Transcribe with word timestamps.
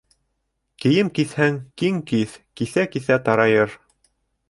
Кейем 0.85 1.11
киҫһәң 1.19 1.61
киң 1.83 2.01
киҫ: 2.13 2.35
киҫә-киҫә 2.63 3.23
тарайыр. 3.29 3.81